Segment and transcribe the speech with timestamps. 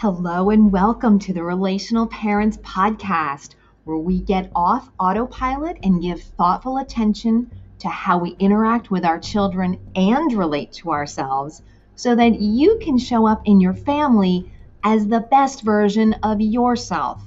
[0.00, 6.22] Hello and welcome to the Relational Parents Podcast, where we get off autopilot and give
[6.22, 11.62] thoughtful attention to how we interact with our children and relate to ourselves
[11.96, 14.48] so that you can show up in your family
[14.84, 17.20] as the best version of yourself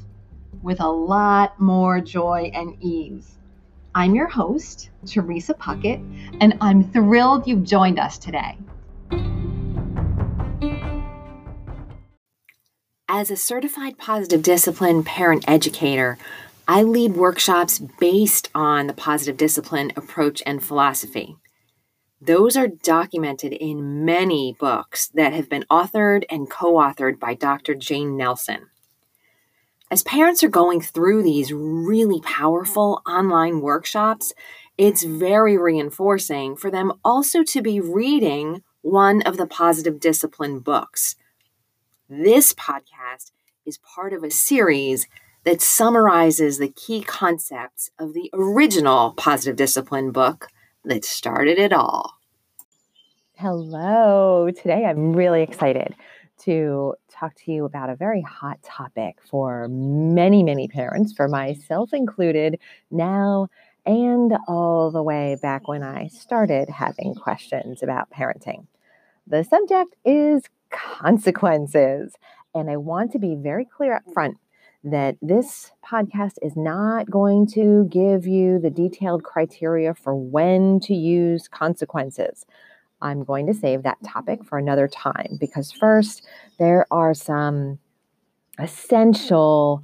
[0.64, 3.38] with a lot more joy and ease.
[3.94, 6.02] I'm your host, Teresa Puckett,
[6.40, 8.58] and I'm thrilled you've joined us today.
[13.14, 16.18] As a certified positive discipline parent educator,
[16.66, 21.36] I lead workshops based on the positive discipline approach and philosophy.
[22.22, 27.76] Those are documented in many books that have been authored and co authored by Dr.
[27.76, 28.70] Jane Nelsen.
[29.92, 34.32] As parents are going through these really powerful online workshops,
[34.78, 41.18] it's very reinforcing for them also to be reading one of the positive discipline books.
[42.14, 43.31] This podcast
[43.66, 45.08] is part of a series
[45.45, 50.50] that summarizes the key concepts of the original positive discipline book
[50.84, 52.18] that started it all.
[53.38, 54.52] Hello.
[54.52, 55.95] Today I'm really excited
[56.40, 61.94] to talk to you about a very hot topic for many, many parents, for myself
[61.94, 62.59] included,
[62.92, 63.48] now
[63.86, 68.68] and all the way back when I started having questions about parenting.
[69.28, 72.16] The subject is consequences.
[72.53, 74.38] And I want to be very clear up front
[74.83, 80.95] that this podcast is not going to give you the detailed criteria for when to
[80.95, 82.45] use consequences.
[83.02, 86.25] I'm going to save that topic for another time because, first,
[86.59, 87.80] there are some
[88.59, 89.83] essential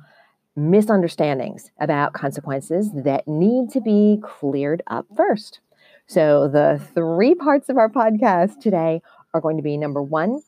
[0.56, 5.60] misunderstandings about consequences that need to be cleared up first.
[6.08, 9.02] So, the three parts of our podcast today
[9.34, 10.42] are going to be number one,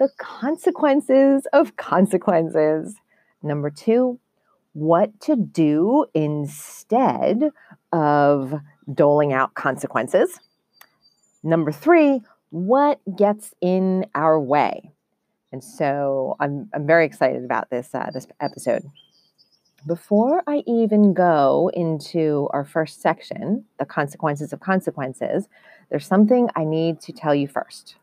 [0.00, 2.96] the consequences of consequences.
[3.42, 4.18] Number two,
[4.72, 7.50] what to do instead
[7.92, 8.54] of
[8.92, 10.40] doling out consequences.
[11.42, 14.90] Number three, what gets in our way.
[15.52, 18.82] And so I'm, I'm very excited about this, uh, this episode.
[19.86, 25.46] Before I even go into our first section, the consequences of consequences,
[25.90, 27.96] there's something I need to tell you first.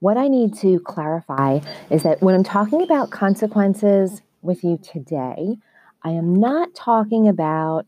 [0.00, 1.58] What I need to clarify
[1.90, 5.58] is that when I'm talking about consequences with you today,
[6.04, 7.84] I am not talking about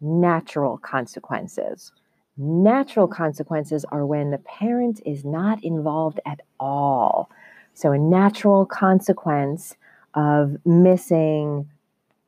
[0.00, 1.92] natural consequences.
[2.36, 7.30] Natural consequences are when the parent is not involved at all.
[7.74, 9.76] So, a natural consequence
[10.14, 11.68] of missing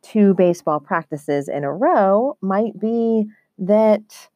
[0.00, 3.26] two baseball practices in a row might be
[3.58, 4.28] that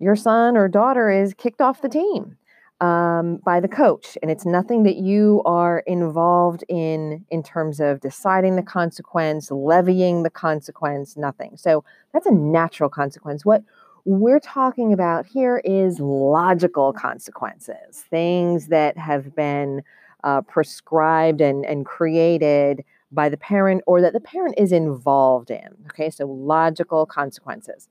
[0.00, 2.36] your son or daughter is kicked off the team
[2.80, 8.00] um, by the coach, and it's nothing that you are involved in in terms of
[8.00, 11.56] deciding the consequence, levying the consequence, nothing.
[11.56, 13.44] So that's a natural consequence.
[13.44, 13.62] What
[14.06, 19.82] we're talking about here is logical consequences, things that have been
[20.24, 25.68] uh, prescribed and, and created by the parent or that the parent is involved in.
[25.86, 27.88] Okay, so logical consequences.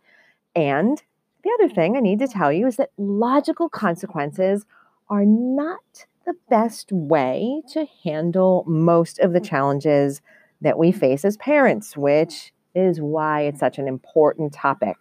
[0.56, 1.01] And
[1.44, 4.66] the other thing I need to tell you is that logical consequences
[5.09, 10.22] are not the best way to handle most of the challenges
[10.61, 14.97] that we face as parents, which is why it's such an important topic.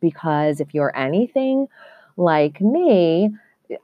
[0.00, 1.66] Because if you're anything
[2.16, 3.30] like me,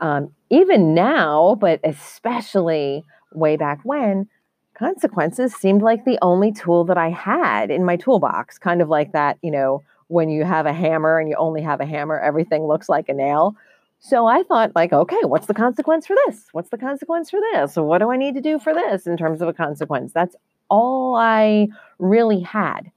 [0.00, 4.28] um, even now, but especially way back when,
[4.74, 8.58] consequences seemed like the only tool that I had in my toolbox.
[8.58, 11.80] Kind of like that, you know, when you have a hammer and you only have
[11.80, 13.56] a hammer, everything looks like a nail.
[14.00, 16.46] So I thought, like, okay, what's the consequence for this?
[16.52, 17.76] What's the consequence for this?
[17.76, 20.12] What do I need to do for this in terms of a consequence?
[20.12, 20.36] That's
[20.70, 22.90] all I really had.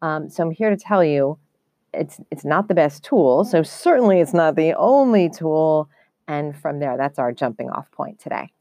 [0.00, 1.38] Um, so I'm here to tell you,
[1.92, 3.44] it's it's not the best tool.
[3.44, 5.88] So certainly it's not the only tool.
[6.26, 8.52] And from there, that's our jumping off point today.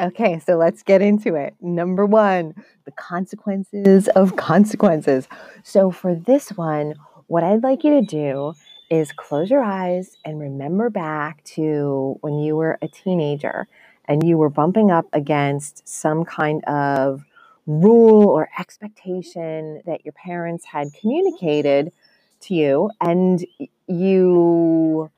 [0.00, 1.54] Okay, so let's get into it.
[1.60, 2.54] Number one,
[2.86, 5.28] the consequences of consequences.
[5.62, 6.94] So for this one,
[7.26, 8.54] what I'd like you to do
[8.88, 13.68] is close your eyes and remember back to when you were a teenager
[14.06, 17.22] and you were bumping up against some kind of
[17.66, 21.92] rule or expectation that your parents had communicated
[22.40, 23.44] to you and
[23.86, 25.10] you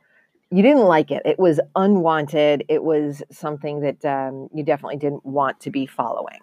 [0.52, 5.24] you didn't like it it was unwanted it was something that um, you definitely didn't
[5.24, 6.40] want to be following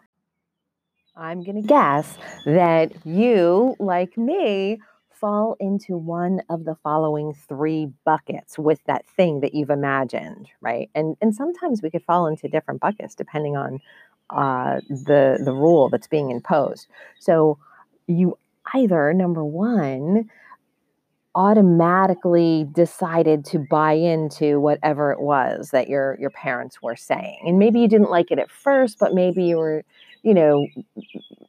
[1.16, 4.80] i'm going to guess that you like me
[5.20, 10.90] fall into one of the following three buckets with that thing that you've imagined, right?
[10.96, 13.80] And and sometimes we could fall into different buckets depending on
[14.30, 16.88] uh, the the rule that's being imposed.
[17.20, 17.58] So
[18.08, 18.38] you
[18.74, 20.30] either number one
[21.36, 27.60] automatically decided to buy into whatever it was that your your parents were saying and
[27.60, 29.84] maybe you didn't like it at first but maybe you were
[30.24, 30.66] you know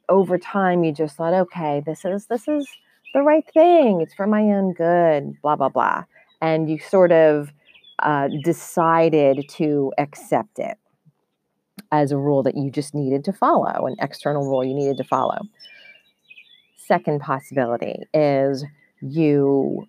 [0.07, 2.67] over time you just thought okay this is this is
[3.15, 6.03] the right thing it's for my own good blah blah blah
[6.41, 7.51] and you sort of
[7.99, 10.77] uh, decided to accept it
[11.91, 15.03] as a rule that you just needed to follow, an external rule you needed to
[15.03, 15.39] follow.
[16.77, 18.65] Second possibility is
[19.01, 19.87] you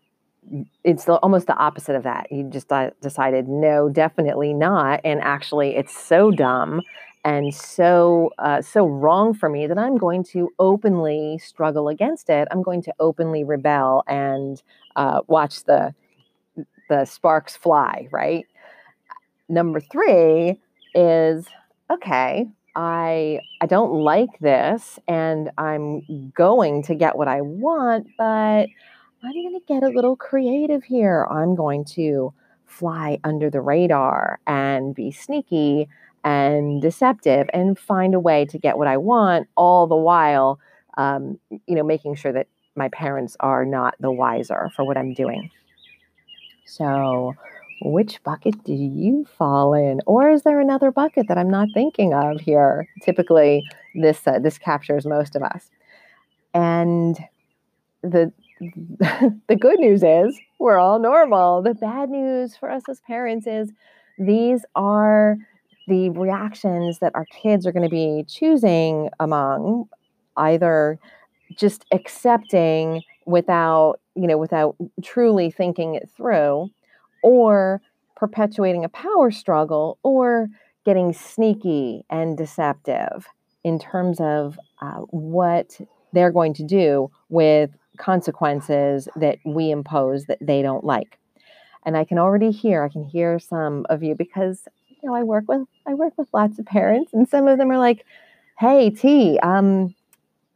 [0.85, 2.26] it's the, almost the opposite of that.
[2.32, 2.70] You just
[3.00, 5.00] decided, no, definitely not.
[5.05, 6.82] And actually, it's so dumb
[7.25, 12.49] and so uh, so wrong for me that I'm going to openly struggle against it.
[12.50, 14.61] I'm going to openly rebel and
[14.97, 15.94] uh, watch the
[16.88, 18.09] the sparks fly.
[18.11, 18.47] Right.
[19.49, 20.59] Number three
[20.94, 21.47] is
[21.91, 28.67] okay, I I don't like this and I'm going to get what I want, but
[29.24, 31.26] I'm going to get a little creative here.
[31.30, 32.34] I'm going to
[32.66, 35.88] fly under the radar and be sneaky
[36.24, 40.58] and deceptive and find a way to get what I want, all the while,
[40.96, 45.14] um, you know, making sure that my parents are not the wiser for what I'm
[45.14, 45.50] doing.
[46.64, 47.34] So,
[47.84, 52.14] which bucket do you fall in or is there another bucket that i'm not thinking
[52.14, 53.64] of here typically
[53.96, 55.68] this uh, this captures most of us
[56.54, 57.18] and
[58.02, 58.32] the
[59.49, 61.62] the good news is we're all normal.
[61.62, 63.73] The bad news for us as parents is
[64.19, 65.37] these are
[65.88, 69.88] the reactions that our kids are going to be choosing among
[70.37, 70.99] either
[71.59, 76.70] just accepting without you know without truly thinking it through
[77.23, 77.81] or
[78.17, 80.49] perpetuating a power struggle or
[80.85, 83.26] getting sneaky and deceptive
[83.64, 85.81] in terms of uh, what
[86.12, 91.18] they're going to do with consequences that we impose that they don't like.
[91.84, 95.22] And I can already hear, I can hear some of you because you know I
[95.22, 98.04] work with I work with lots of parents, and some of them are like,
[98.58, 99.94] "Hey, T, um,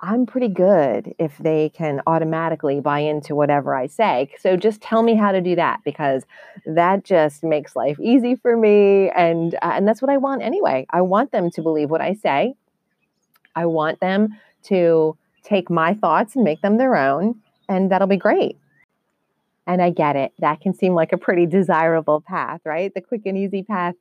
[0.01, 4.31] I'm pretty good if they can automatically buy into whatever I say.
[4.39, 6.25] So just tell me how to do that because
[6.67, 10.87] that just makes life easy for me and uh, and that's what I want anyway.
[10.91, 12.55] I want them to believe what I say.
[13.55, 15.17] I want them to
[15.47, 18.59] take my thoughts and make them their own and that'll be great.
[19.67, 20.33] And I get it.
[20.39, 22.93] That can seem like a pretty desirable path, right?
[22.95, 23.95] The quick and easy path.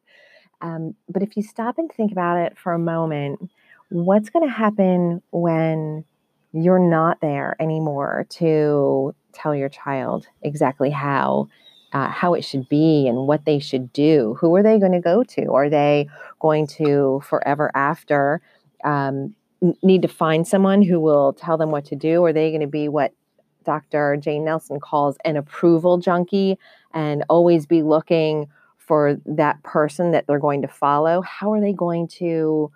[0.61, 3.49] Um, but if you stop and think about it for a moment,
[3.89, 6.05] what's going to happen when
[6.53, 11.47] you're not there anymore to tell your child exactly how
[11.93, 14.99] uh, how it should be and what they should do who are they going to
[14.99, 16.07] go to are they
[16.39, 18.41] going to forever after
[18.83, 19.35] um,
[19.83, 22.23] need to find someone who will tell them what to do?
[22.25, 23.11] Are they going to be what
[23.63, 26.55] dr jane nelsen calls an approval junkie
[26.93, 28.47] and always be looking
[28.77, 31.21] for that person that they're going to follow?
[31.21, 32.71] How are they going to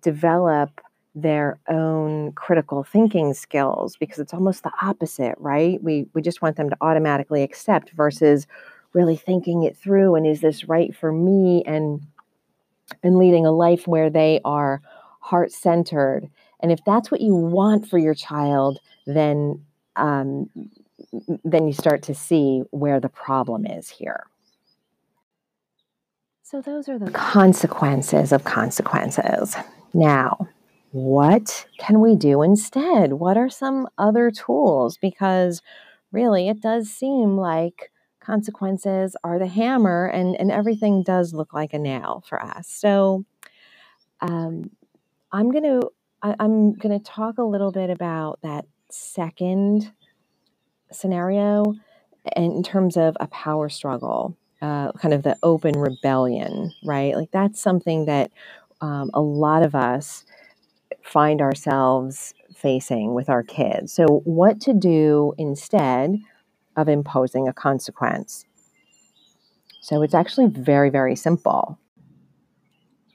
[0.00, 0.80] develop
[1.14, 3.96] their own critical thinking skills?
[3.96, 5.82] Because it's almost the opposite, right?
[5.82, 8.46] We we just want them to automatically accept versus
[8.92, 12.00] really thinking it through and is this right for me and
[13.02, 14.80] and leading a life where they are
[15.26, 16.30] heart-centered.
[16.60, 19.64] And if that's what you want for your child, then
[19.96, 20.50] um,
[21.44, 24.26] then you start to see where the problem is here.
[26.42, 29.56] So, those are the consequences of consequences.
[29.92, 30.48] Now,
[30.92, 33.14] what can we do instead?
[33.14, 34.96] What are some other tools?
[34.96, 35.60] Because
[36.12, 37.90] really, it does seem like
[38.20, 42.68] consequences are the hammer and, and everything does look like a nail for us.
[42.68, 43.24] So,
[44.20, 44.70] um,
[45.36, 45.90] I'm going to
[46.22, 49.92] I'm going to talk a little bit about that second
[50.90, 51.74] scenario
[52.34, 57.14] in terms of a power struggle, uh, kind of the open rebellion, right?
[57.14, 58.30] Like that's something that
[58.80, 60.24] um, a lot of us
[61.02, 63.92] find ourselves facing with our kids.
[63.92, 66.16] So, what to do instead
[66.76, 68.46] of imposing a consequence?
[69.82, 71.78] So, it's actually very, very simple.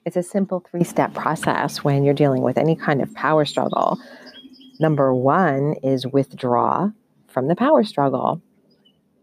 [0.03, 3.99] It's a simple three step process when you're dealing with any kind of power struggle.
[4.79, 6.89] Number one is withdraw
[7.27, 8.41] from the power struggle.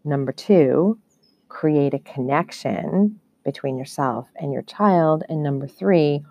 [0.04, 0.98] Number two,
[1.48, 5.24] create a connection between yourself and your child.
[5.28, 6.24] And number three,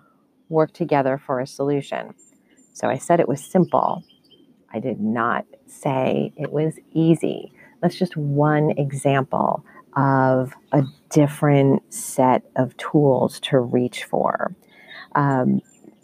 [0.48, 2.14] work together for a solution.
[2.72, 4.02] So I said it was simple.
[4.72, 7.52] I did not say it was easy.
[7.82, 9.62] That's just one example
[9.98, 14.54] of a different set of tools to reach for.
[15.16, 15.60] Um,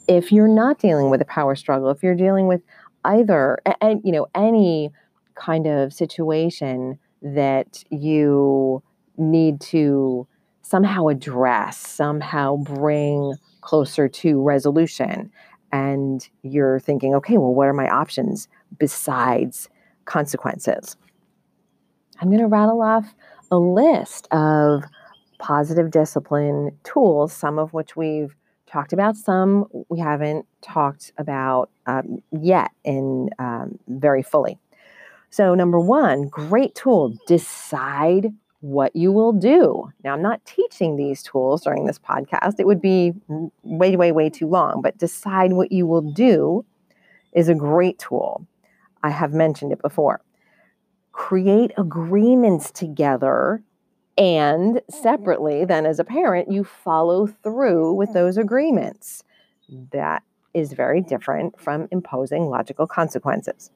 [0.08, 2.60] if you're not dealing with a power struggle, if you're dealing with
[3.04, 4.90] either, and you know, any
[5.36, 8.82] kind of situation that you
[9.16, 10.26] need to
[10.62, 15.30] somehow address, somehow bring closer to resolution,
[15.70, 19.68] and you're thinking, okay, well, what are my options besides
[20.04, 20.96] consequences?
[22.20, 23.14] I'm going to rattle off
[23.50, 24.84] a list of
[25.38, 28.34] positive discipline tools, some of which we've
[28.66, 34.58] talked about, some we haven't talked about um, yet in um, very fully.
[35.30, 39.92] So, number one, great tool, decide what you will do.
[40.02, 43.12] Now, I'm not teaching these tools during this podcast, it would be
[43.62, 46.64] way, way, way too long, but decide what you will do
[47.34, 48.46] is a great tool.
[49.02, 50.22] I have mentioned it before.
[51.14, 53.62] Create agreements together
[54.18, 55.02] and mm-hmm.
[55.02, 58.18] separately, then as a parent, you follow through with mm-hmm.
[58.18, 59.22] those agreements.
[59.92, 63.70] That is very different from imposing logical consequences.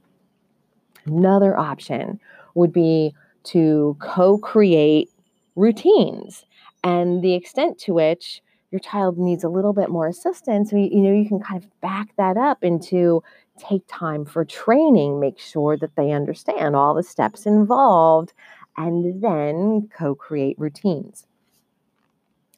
[1.07, 2.21] Another option
[2.55, 3.15] would be
[3.45, 5.11] to co create
[5.57, 6.45] routines
[6.85, 10.73] and the extent to which your child needs a little bit more assistance.
[10.73, 13.23] You, you know, you can kind of back that up into
[13.59, 18.33] take time for training, make sure that they understand all the steps involved,
[18.77, 21.27] and then co create routines.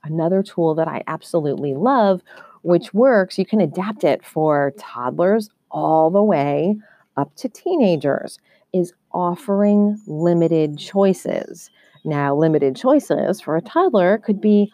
[0.04, 2.22] Another tool that I absolutely love,
[2.62, 6.76] which works, you can adapt it for toddlers all the way
[7.16, 8.38] up to teenagers,
[8.72, 11.70] is offering limited choices.
[12.04, 14.72] Now, limited choices for a toddler could be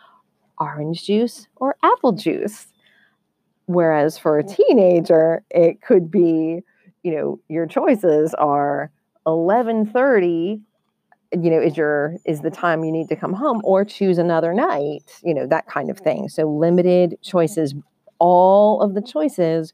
[0.59, 2.69] orange juice or apple juice.
[3.67, 6.63] Whereas for a teenager, it could be,
[7.03, 8.91] you know, your choices are
[9.27, 10.61] 11:30
[11.33, 14.55] you know is your is the time you need to come home or choose another
[14.55, 16.29] night you know that kind of thing.
[16.29, 17.75] So limited choices
[18.19, 19.73] all of the choices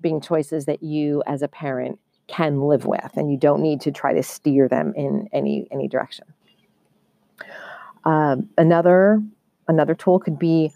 [0.00, 3.90] being choices that you as a parent can live with and you don't need to
[3.90, 6.26] try to steer them in any any direction.
[8.04, 9.22] Um, another
[9.66, 10.72] another tool could be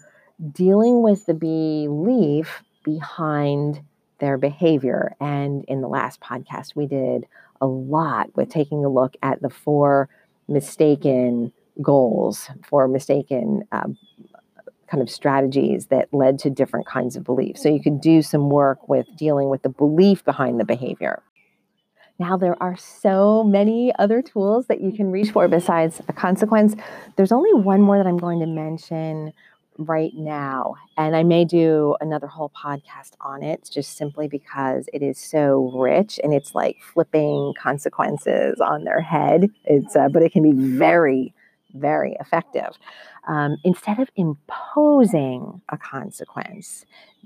[0.51, 3.81] dealing with the belief behind
[4.19, 7.25] their behavior and in the last podcast we did
[7.61, 10.09] a lot with taking a look at the four
[10.47, 13.97] mistaken goals, for mistaken um,
[14.87, 17.63] kind of strategies that led to different kinds of beliefs.
[17.63, 21.23] So you could do some work with dealing with the belief behind the behavior.
[22.19, 26.75] Now, there are so many other tools that you can reach for besides a consequence.
[27.15, 29.33] There's only one more that I'm going to mention
[29.77, 30.75] right now.
[30.97, 35.71] And I may do another whole podcast on it just simply because it is so
[35.75, 39.49] rich and it's like flipping consequences on their head.
[39.65, 41.33] It's, uh, but it can be very,
[41.73, 42.77] very effective.
[43.27, 46.85] Um, instead of imposing a consequence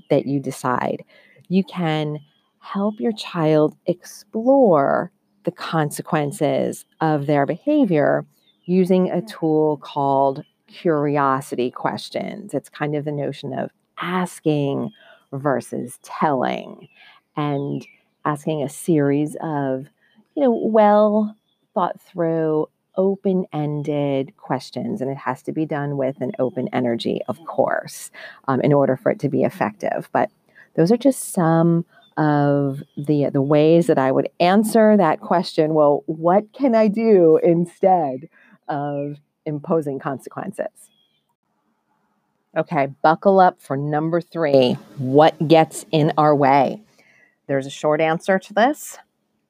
[0.10, 1.04] that you decide,
[1.50, 2.20] you can
[2.60, 5.12] help your child explore
[5.44, 8.26] the consequences of their behavior
[8.66, 12.54] using a tool called curiosity questions.
[12.54, 14.92] It's kind of the notion of asking
[15.32, 16.88] versus telling
[17.36, 17.86] and
[18.26, 19.88] asking a series of,
[20.36, 21.36] you know, well
[21.74, 25.02] thought through, open ended questions.
[25.02, 28.12] And it has to be done with an open energy, of course,
[28.48, 30.10] um, in order for it to be effective.
[30.12, 30.30] But
[30.76, 31.86] those are just some
[32.18, 35.76] of the the ways that I would answer that question.
[35.76, 38.28] Well, what can I do instead
[38.68, 39.18] of
[39.48, 40.92] imposing consequences.
[42.56, 46.82] Okay, buckle up for number three what gets in our way?
[47.48, 48.98] There's a short answer to this,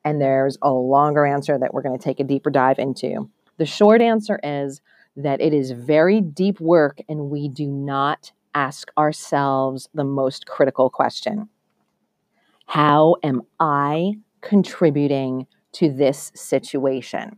[0.05, 3.29] and there's a longer answer that we're going to take a deeper dive into.
[3.57, 4.81] The short answer is
[5.15, 10.89] that it is very deep work, and we do not ask ourselves the most critical
[10.89, 11.49] question
[12.67, 17.37] How am I contributing to this situation?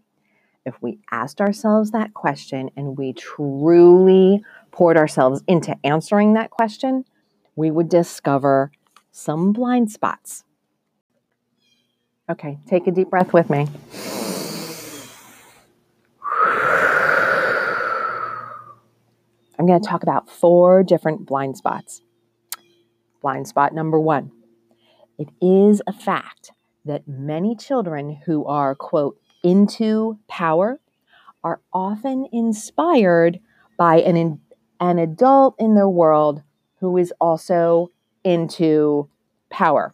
[0.70, 7.04] If we asked ourselves that question and we truly poured ourselves into answering that question,
[7.56, 8.72] we would discover
[9.12, 10.46] some blind spots.
[12.30, 13.68] Okay, take a deep breath with me.
[19.58, 22.02] I'm going to talk about four different blind spots.
[23.22, 24.32] Blind spot number one
[25.18, 26.52] it is a fact
[26.86, 30.80] that many children who are, quote, into power
[31.44, 33.40] are often inspired
[33.78, 34.40] by an,
[34.80, 36.44] an adult in their world
[36.80, 37.92] who is also
[38.24, 39.10] into
[39.50, 39.94] power.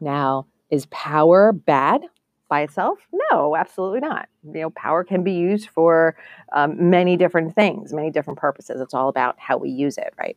[0.00, 2.02] Now, is power bad
[2.48, 2.98] by itself?
[3.30, 4.28] No, absolutely not.
[4.44, 6.16] You know, power can be used for
[6.52, 8.80] um, many different things, many different purposes.
[8.80, 10.36] It's all about how we use it, right?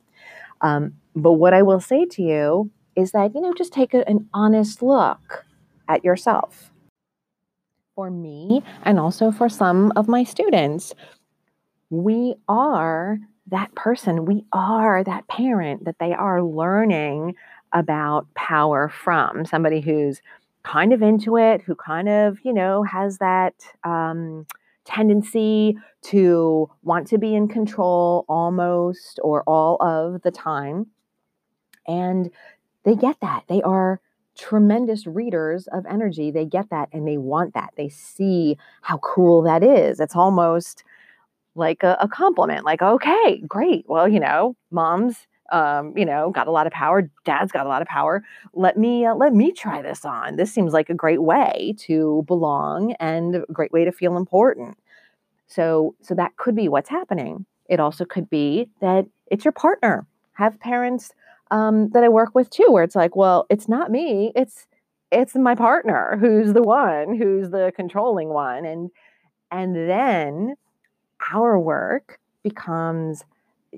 [0.61, 4.07] Um, but what I will say to you is that, you know, just take a,
[4.07, 5.45] an honest look
[5.88, 6.70] at yourself.
[8.01, 10.96] For me, and also for some of my students,
[11.91, 17.36] we are that person, we are that parent that they are learning
[17.72, 20.20] about power from somebody who's
[20.63, 23.53] kind of into it, who kind of, you know, has that
[23.84, 24.48] um,
[24.84, 30.88] tendency to want to be in control almost or all of the time.
[31.88, 32.31] And
[32.84, 33.43] they get that.
[33.48, 34.01] They are
[34.41, 36.31] tremendous readers of energy.
[36.31, 37.71] They get that and they want that.
[37.77, 40.00] They see how cool that is.
[40.00, 40.83] It's almost
[41.53, 43.86] like a, a compliment, like, okay, great.
[43.88, 47.10] Well, you know, moms um, you know, got a lot of power.
[47.25, 48.24] Dad's got a lot of power.
[48.53, 50.38] Let me uh, let me try this on.
[50.38, 54.77] This seems like a great way to belong and a great way to feel important.
[55.48, 57.45] So so that could be what's happening.
[57.69, 60.07] It also could be that it's your partner.
[60.33, 61.12] Have parents
[61.51, 64.31] um, that I work with too, where it's like, well, it's not me.
[64.36, 64.67] It's
[65.12, 68.89] it's my partner who's the one who's the controlling one, and
[69.51, 70.55] and then
[71.34, 73.24] our work becomes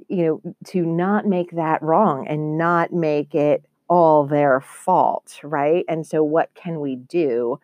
[0.08, 5.86] you know, to not make that wrong and not make it all their fault, right?
[5.88, 7.60] And so, what can we do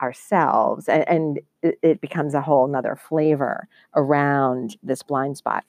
[0.00, 0.88] ourselves?
[0.88, 1.40] And, and
[1.82, 5.64] it, becomes a whole nother flavor around this blind spot.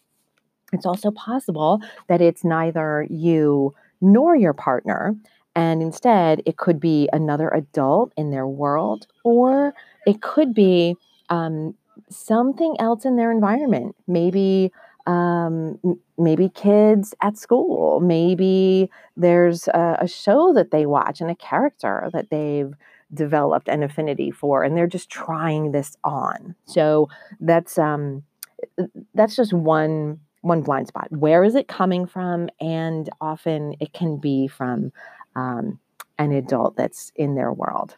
[0.71, 3.73] It's also possible that it's neither you
[4.03, 5.15] nor your partner,
[5.55, 9.73] and instead it could be another adult in their world, or
[10.05, 10.95] it could be
[11.29, 11.75] um,
[12.09, 13.95] something else in their environment.
[14.07, 14.71] Maybe
[15.05, 15.79] um,
[16.17, 17.99] maybe kids at school.
[17.99, 22.73] Maybe there's a, a, show that they watch and a character that they've
[23.13, 26.55] developed an affinity for, and they're just trying this on.
[26.65, 27.09] So
[27.41, 28.23] that's um,
[29.13, 31.11] that's just one one blind spot.
[31.11, 32.49] Where is it coming from?
[32.61, 34.91] And often it can be from
[35.35, 35.79] um,
[36.19, 37.95] an adult that's in their world.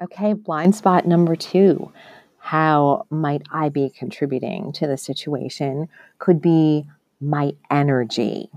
[0.00, 1.92] Okay, blind spot number two
[2.48, 5.86] how might I be contributing to the situation
[6.18, 6.86] could be
[7.20, 8.48] my energy,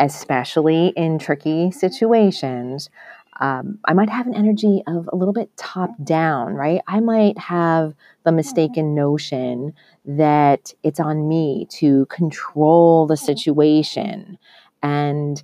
[0.00, 2.90] especially in tricky situations.
[3.40, 6.80] Um, I might have an energy of a little bit top down, right?
[6.86, 7.94] I might have
[8.24, 14.38] the mistaken notion that it's on me to control the situation.
[14.82, 15.42] And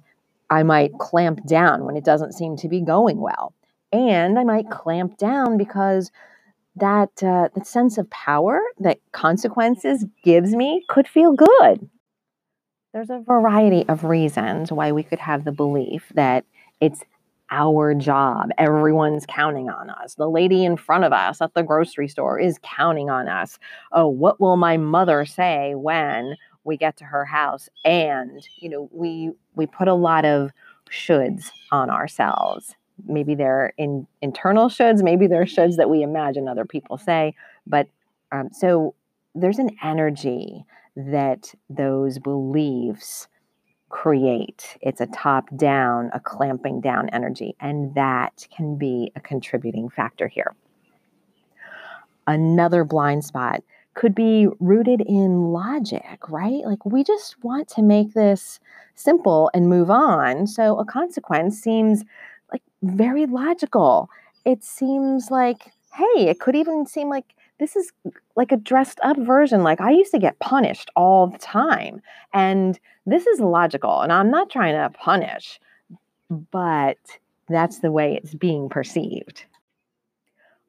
[0.48, 3.54] I might clamp down when it doesn't seem to be going well.
[3.92, 6.10] And I might clamp down because
[6.76, 11.90] that uh, that sense of power that consequences gives me could feel good.
[12.92, 16.44] There's a variety of reasons why we could have the belief that
[16.80, 17.02] it's
[17.52, 18.48] our job.
[18.58, 20.14] Everyone's counting on us.
[20.14, 23.58] The lady in front of us at the grocery store is counting on us.
[23.92, 26.34] Oh, what will my mother say when
[26.64, 27.68] we get to her house?
[27.84, 30.50] And, you know, we we put a lot of
[30.90, 32.74] shoulds on ourselves
[33.06, 37.34] maybe they're in internal shoulds, maybe they're shoulds that we imagine other people say.
[37.66, 37.88] But
[38.30, 38.94] um, so
[39.34, 40.64] there's an energy
[40.96, 43.28] that those beliefs
[43.92, 44.76] create.
[44.80, 50.26] It's a top down, a clamping down energy, and that can be a contributing factor
[50.26, 50.56] here.
[52.26, 53.62] Another blind spot
[53.94, 56.64] could be rooted in logic, right?
[56.64, 58.58] Like we just want to make this
[58.94, 60.46] simple and move on.
[60.46, 62.02] So a consequence seems
[62.50, 64.08] like very logical.
[64.46, 67.92] It seems like, hey, it could even seem like this is
[68.34, 69.62] like a dressed up version.
[69.62, 72.02] Like I used to get punished all the time.
[72.34, 74.00] And this is logical.
[74.00, 75.60] And I'm not trying to punish,
[76.28, 76.98] but
[77.48, 79.44] that's the way it's being perceived.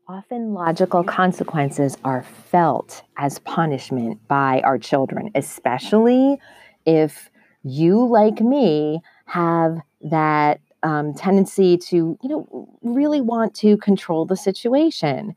[0.08, 6.38] Often logical consequences are felt as punishment by our children, especially
[6.86, 7.32] if
[7.64, 14.36] you, like me, have that um, tendency to, you know, really want to control the
[14.36, 15.34] situation.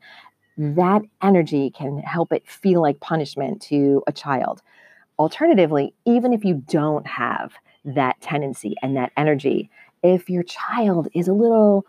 [0.57, 4.61] That energy can help it feel like punishment to a child.
[5.19, 7.53] Alternatively, even if you don't have
[7.85, 9.69] that tendency and that energy,
[10.03, 11.85] if your child is a little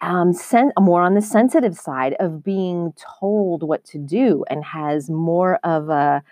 [0.00, 5.10] um, sen- more on the sensitive side of being told what to do and has
[5.10, 6.22] more of a,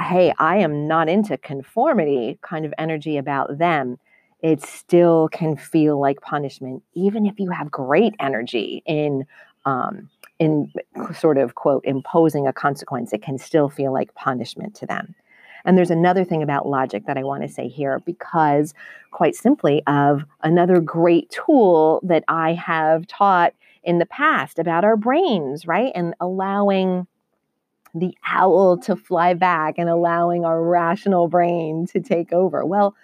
[0.00, 3.98] hey, I am not into conformity kind of energy about them,
[4.40, 9.24] it still can feel like punishment, even if you have great energy in
[9.64, 10.72] um, in
[11.14, 13.12] sort of quote imposing a consequence.
[13.12, 15.14] It can still feel like punishment to them.
[15.64, 18.74] And there's another thing about logic that I want to say here because,
[19.12, 24.96] quite simply, of another great tool that I have taught in the past about our
[24.96, 25.92] brains, right?
[25.94, 27.06] And allowing
[27.94, 32.64] the owl to fly back and allowing our rational brain to take over?
[32.64, 32.94] Well,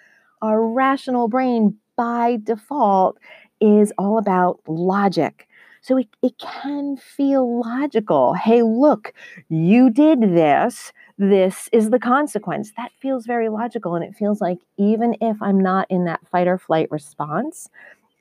[0.41, 3.17] our rational brain by default
[3.61, 5.47] is all about logic.
[5.81, 8.33] So it, it can feel logical.
[8.35, 9.13] Hey, look,
[9.49, 10.93] you did this.
[11.17, 12.71] This is the consequence.
[12.77, 13.95] That feels very logical.
[13.95, 17.69] And it feels like even if I'm not in that fight or flight response,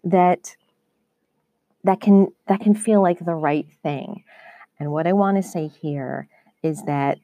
[0.05, 0.57] that
[1.85, 4.25] that can that can feel like the right thing.
[4.79, 6.29] And what I want to say here
[6.63, 7.19] is that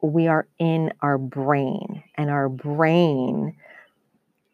[0.00, 3.56] we are in our brain and our brain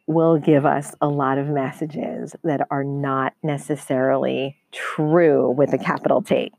[0.07, 6.21] will give us a lot of messages that are not necessarily true with a capital
[6.23, 6.53] T.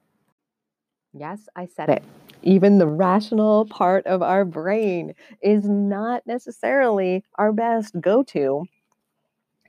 [1.14, 2.04] Yes, I said it.
[2.42, 8.66] Even the rational part of our brain is not necessarily our best go to.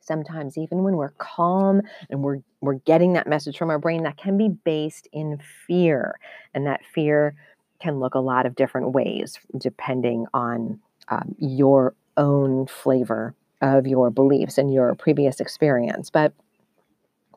[0.01, 4.17] Sometimes, even when we're calm and we're, we're getting that message from our brain, that
[4.17, 6.19] can be based in fear.
[6.55, 7.35] And that fear
[7.81, 14.11] can look a lot of different ways depending on um, your own flavor of your
[14.11, 16.11] beliefs and your previous experience.
[16.11, 16.33] But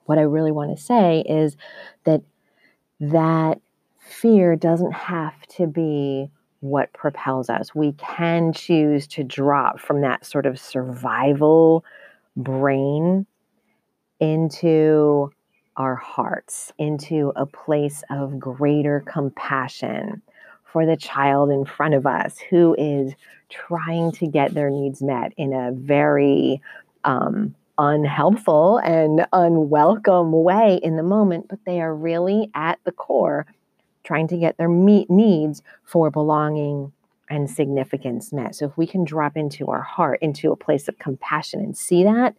[0.05, 1.55] what I really want to say is
[2.05, 2.21] that
[2.99, 3.62] that
[3.99, 6.29] fear doesn't have to be
[6.62, 7.73] what propels us.
[7.73, 11.86] We can choose to drop from that sort of survival
[12.36, 13.25] brain
[14.19, 15.32] into
[15.77, 20.21] our hearts, into a place of greater compassion
[20.71, 23.13] for the child in front of us who is
[23.49, 26.62] trying to get their needs met in a very
[27.03, 33.45] um, unhelpful and unwelcome way in the moment, but they are really at the core
[34.03, 36.91] trying to get their meet needs for belonging
[37.29, 38.55] and significance met.
[38.55, 42.03] So if we can drop into our heart, into a place of compassion and see
[42.03, 42.36] that,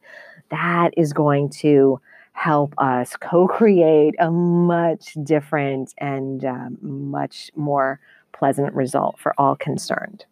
[0.51, 2.01] that is going to
[2.33, 8.01] help us co-create a much different and um, much more
[8.33, 10.25] pleasant result for all concerned.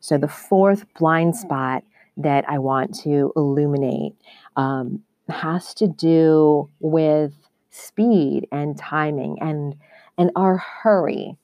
[0.00, 1.84] So, the fourth blind spot
[2.16, 4.14] that I want to illuminate
[4.56, 7.32] um, has to do with
[7.70, 9.76] speed and timing and,
[10.18, 11.36] and our hurry.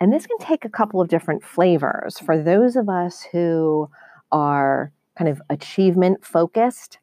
[0.00, 2.18] And this can take a couple of different flavors.
[2.18, 3.90] For those of us who
[4.30, 6.98] are kind of achievement focused,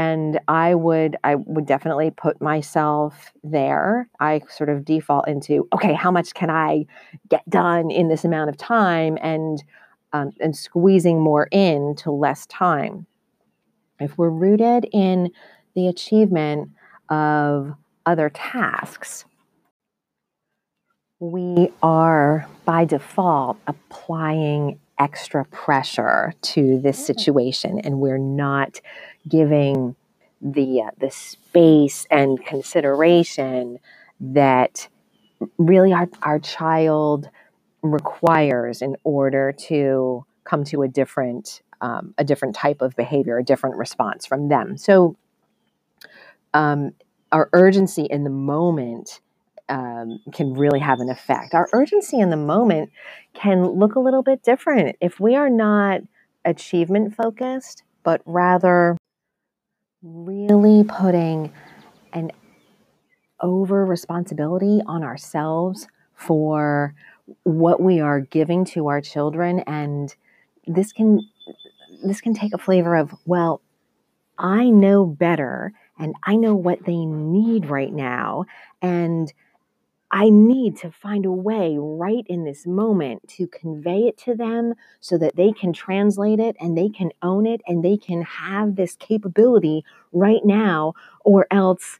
[0.00, 4.08] and I would I would definitely put myself there.
[4.18, 6.86] I sort of default into okay, how much can I
[7.28, 9.62] get done in this amount of time, and
[10.14, 13.06] um, and squeezing more in to less time.
[14.00, 15.32] If we're rooted in
[15.74, 16.70] the achievement
[17.10, 17.74] of
[18.06, 19.26] other tasks,
[21.18, 28.80] we are by default applying extra pressure to this situation and we're not
[29.28, 29.96] giving
[30.40, 33.78] the uh, the space and consideration
[34.20, 34.88] that
[35.58, 37.28] really our, our child
[37.82, 43.44] requires in order to come to a different um, a different type of behavior, a
[43.44, 44.76] different response from them.
[44.76, 45.16] So,
[46.52, 46.92] um,
[47.32, 49.20] our urgency in the moment
[49.70, 51.54] um, can really have an effect.
[51.54, 52.90] Our urgency in the moment
[53.34, 56.00] can look a little bit different if we are not
[56.44, 58.96] achievement focused, but rather
[60.02, 61.52] really putting
[62.12, 62.30] an
[63.40, 66.94] over responsibility on ourselves for
[67.44, 69.60] what we are giving to our children.
[69.60, 70.14] And
[70.66, 71.20] this can
[72.04, 73.60] this can take a flavor of well
[74.38, 78.44] i know better and i know what they need right now.
[78.80, 79.32] And
[80.12, 84.74] I need to find a way right in this moment to convey it to them
[85.00, 88.74] so that they can translate it and they can own it and they can have
[88.74, 90.94] this capability right now,
[91.24, 91.98] or else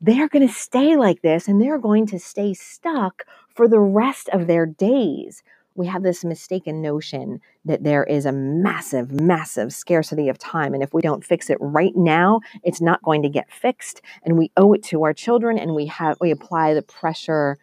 [0.00, 4.30] they're going to stay like this and they're going to stay stuck for the rest
[4.30, 5.42] of their days
[5.74, 10.74] we have this mistaken notion that there is a massive, massive scarcity of time.
[10.74, 14.02] And if we don't fix it right now, it's not going to get fixed.
[14.24, 17.58] And we owe it to our children and we have we apply the pressure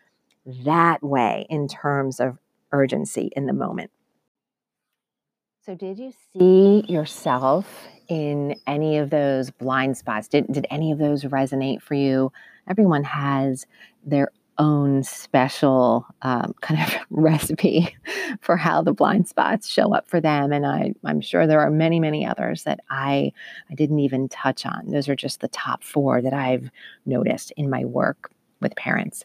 [0.45, 2.37] that way in terms of
[2.71, 3.91] urgency in the moment.
[5.65, 10.29] So did you see yourself in any of those blind spots?
[10.29, 12.31] Did, did any of those resonate for you?
[12.69, 13.65] Everyone has
[14.05, 17.95] their own special um, kind of recipe
[18.41, 20.51] for how the blind spots show up for them.
[20.51, 23.31] And I, I'm sure there are many, many others that I,
[23.69, 24.91] I didn't even touch on.
[24.91, 26.69] Those are just the top four that I've
[27.05, 29.23] noticed in my work with parents.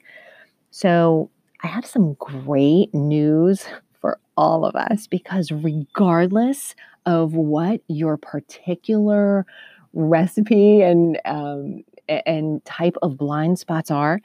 [0.70, 1.30] So
[1.62, 3.64] I have some great news
[4.00, 6.74] for all of us because regardless
[7.06, 9.46] of what your particular
[9.92, 14.20] recipe and um, and type of blind spots are,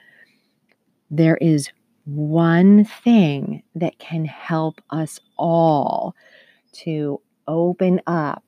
[1.10, 1.70] there is
[2.06, 6.16] one thing that can help us all
[6.72, 8.44] to open up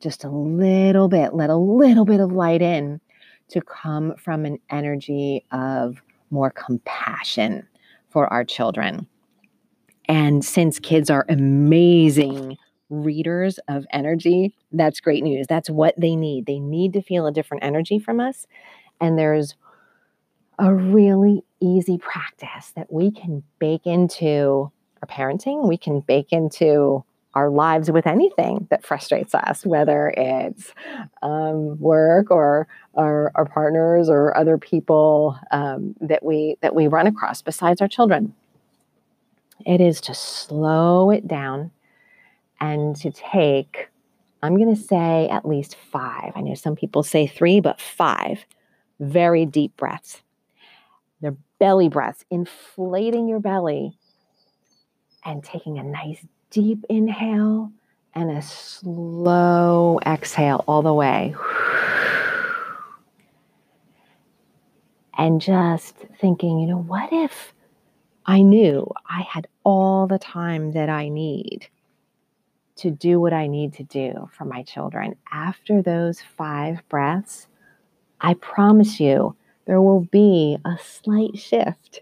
[0.00, 3.00] just a little bit, let a little bit of light in
[3.48, 7.66] to come from an energy of more compassion
[8.08, 9.06] for our children.
[10.08, 12.56] And since kids are amazing
[12.88, 15.46] readers of energy, that's great news.
[15.48, 16.46] That's what they need.
[16.46, 18.46] They need to feel a different energy from us.
[19.00, 19.54] And there's
[20.60, 24.70] a really easy practice that we can bake into
[25.02, 27.02] our parenting, we can bake into
[27.34, 30.72] our lives with anything that frustrates us, whether it's
[31.22, 37.40] um, work or our, partners or other people um, that we that we run across
[37.40, 38.34] besides our children.
[39.64, 41.70] It is to slow it down
[42.60, 43.88] and to take,
[44.42, 46.32] I'm going to say at least five.
[46.34, 48.44] I know some people say three, but five
[48.98, 50.22] very deep breaths.
[51.20, 53.98] They're belly breaths, inflating your belly
[55.24, 57.70] and taking a nice deep inhale
[58.14, 61.34] and a slow exhale all the way.
[65.16, 67.52] And just thinking, you know, what if
[68.24, 71.68] I knew I had all the time that I need
[72.76, 75.16] to do what I need to do for my children?
[75.30, 77.48] After those five breaths,
[78.22, 79.36] I promise you,
[79.70, 82.00] there will be a slight shift.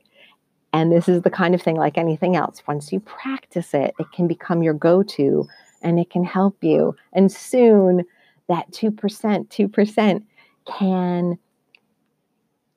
[0.73, 2.63] And this is the kind of thing like anything else.
[2.67, 5.47] Once you practice it, it can become your go to
[5.83, 6.97] and it can help you.
[7.13, 8.07] And soon
[8.49, 10.23] that 2%, 2%
[10.65, 11.39] can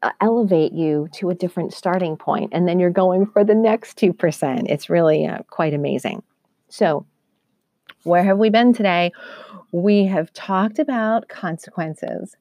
[0.02, 3.98] uh, elevate you to a different starting point and then you're going for the next
[3.98, 6.24] 2% it's really uh, quite amazing
[6.70, 7.06] so
[8.04, 9.12] where have we been today
[9.72, 12.36] we have talked about consequences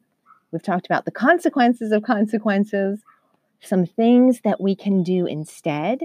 [0.52, 3.00] We've talked about the consequences of consequences,
[3.60, 6.00] some things that we can do instead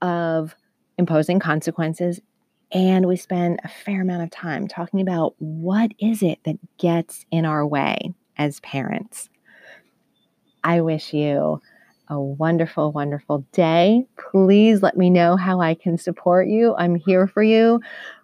[0.00, 0.54] of
[0.98, 2.20] imposing consequences.
[2.72, 7.24] And we spend a fair amount of time talking about what is it that gets
[7.30, 9.28] in our way as parents.
[10.62, 11.60] I wish you
[12.10, 14.04] a wonderful, wonderful day.
[14.30, 16.74] Please let me know how I can support you.
[16.76, 17.80] I'm here for you.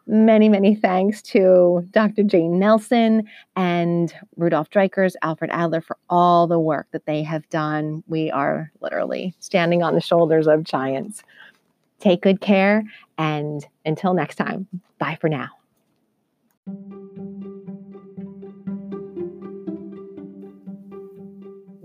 [0.09, 2.25] Many, many thanks to Dr.
[2.25, 8.03] Jane Nelsen and Rudolf Dreikurs, Alfred Adler for all the work that they have done.
[8.07, 11.23] We are literally standing on the shoulders of giants.
[11.99, 12.85] Take good care,
[13.17, 14.67] and until next time,
[14.99, 15.49] bye for now.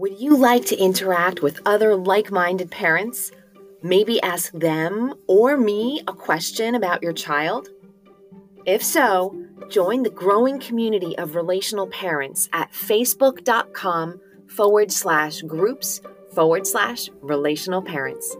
[0.02, 3.32] Would you like to interact with other like minded parents?
[3.84, 7.70] Maybe ask them or me a question about your child?
[8.66, 16.02] If so, join the growing community of relational parents at facebook.com forward slash groups
[16.34, 18.36] forward slash relational parents.